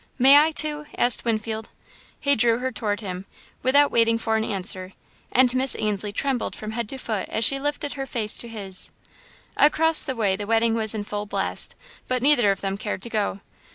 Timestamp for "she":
7.45-7.59